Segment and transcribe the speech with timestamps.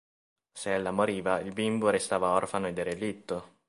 [0.55, 3.59] Se ella moriva, il bimbo restava orfano e derelitto.